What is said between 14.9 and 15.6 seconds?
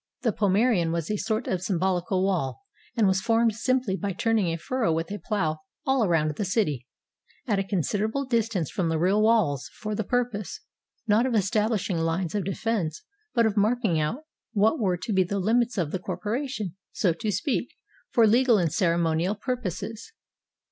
to be the